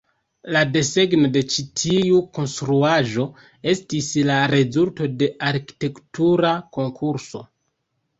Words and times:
La 0.53 0.61
desegno 0.75 1.27
de 1.33 1.41
ĉi 1.55 1.65
tiu 1.81 2.21
konstruaĵo 2.37 3.25
estis 3.73 4.07
la 4.29 4.37
rezulto 4.53 5.11
de 5.21 5.29
arkitektura 5.51 6.55
konkurso. 6.79 7.43